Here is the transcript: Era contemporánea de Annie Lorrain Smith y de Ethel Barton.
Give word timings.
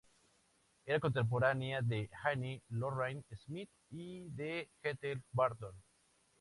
Era 0.87 0.99
contemporánea 0.99 1.83
de 1.83 2.09
Annie 2.23 2.63
Lorrain 2.69 3.23
Smith 3.45 3.69
y 3.91 4.27
de 4.31 4.67
Ethel 4.81 5.21
Barton. 5.31 5.75